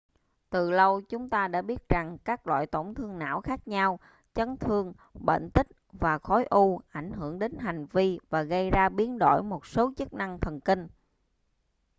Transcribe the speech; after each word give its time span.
từ 0.49 0.71
lâu 0.71 1.01
chúng 1.01 1.29
ta 1.29 1.47
đã 1.47 1.61
biết 1.61 1.89
rằng 1.89 2.17
các 2.23 2.47
loại 2.47 2.65
tổn 2.67 2.93
thương 2.95 3.19
não 3.19 3.41
khác 3.41 3.67
nhau 3.67 3.99
chấn 4.33 4.57
thương 4.57 4.93
bệnh 5.13 5.49
tích 5.53 5.67
và 5.91 6.19
khối 6.19 6.45
u 6.45 6.81
ảnh 6.89 7.11
hưởng 7.11 7.39
đến 7.39 7.57
hành 7.59 7.85
vi 7.85 8.19
và 8.29 8.41
gây 8.43 8.69
ra 8.71 8.89
biến 8.89 9.17
đổi 9.17 9.43
một 9.43 9.65
số 9.65 9.91
chức 9.97 10.13
năng 10.13 10.39
thần 10.39 10.59
kinh 10.59 10.87